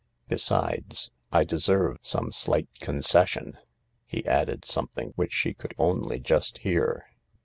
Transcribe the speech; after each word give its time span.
"Besides— 0.29 1.11
I 1.31 1.43
deserve 1.43 1.97
some 2.01 2.31
slight 2.31 2.67
concession." 2.79 3.59
He 4.07 4.25
added 4.25 4.65
something 4.65 5.13
which 5.15 5.31
she 5.31 5.53
could 5.53 5.75
only 5.77 6.19
just 6.19 6.57
hear. 6.57 7.05